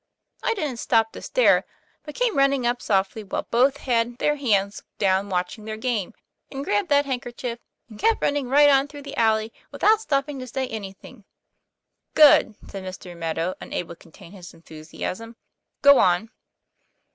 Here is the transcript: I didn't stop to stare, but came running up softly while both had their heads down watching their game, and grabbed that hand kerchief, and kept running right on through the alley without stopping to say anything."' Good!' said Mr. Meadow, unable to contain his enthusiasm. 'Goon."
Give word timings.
I 0.41 0.55
didn't 0.55 0.77
stop 0.79 1.11
to 1.11 1.21
stare, 1.21 1.63
but 2.01 2.15
came 2.15 2.35
running 2.35 2.65
up 2.65 2.81
softly 2.81 3.23
while 3.23 3.43
both 3.51 3.77
had 3.77 4.17
their 4.17 4.35
heads 4.35 4.81
down 4.97 5.29
watching 5.29 5.63
their 5.65 5.77
game, 5.77 6.15
and 6.49 6.65
grabbed 6.65 6.89
that 6.89 7.05
hand 7.05 7.21
kerchief, 7.21 7.59
and 7.87 7.99
kept 7.99 8.19
running 8.19 8.49
right 8.49 8.67
on 8.71 8.87
through 8.87 9.03
the 9.03 9.15
alley 9.15 9.53
without 9.69 10.01
stopping 10.01 10.39
to 10.39 10.47
say 10.47 10.67
anything."' 10.67 11.23
Good!' 12.15 12.55
said 12.71 12.83
Mr. 12.83 13.15
Meadow, 13.15 13.53
unable 13.61 13.93
to 13.93 13.99
contain 13.99 14.31
his 14.31 14.55
enthusiasm. 14.55 15.35
'Goon." 15.83 16.31